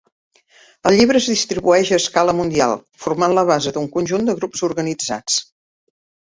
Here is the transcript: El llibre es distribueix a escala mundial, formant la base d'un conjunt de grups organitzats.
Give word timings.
El 0.91 0.95
llibre 0.99 1.19
es 1.23 1.27
distribueix 1.31 1.91
a 1.93 1.99
escala 2.03 2.35
mundial, 2.37 2.73
formant 3.03 3.37
la 3.41 3.45
base 3.51 3.75
d'un 3.77 3.87
conjunt 3.99 4.27
de 4.31 4.37
grups 4.41 4.65
organitzats. 4.71 5.39